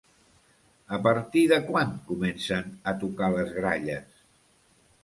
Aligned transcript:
A 0.97 0.99
partir 1.07 1.43
de 1.51 1.59
quan 1.67 1.93
comencen 2.09 2.75
a 2.93 2.95
tocar 3.05 3.31
les 3.37 3.57
gralles? 3.61 4.27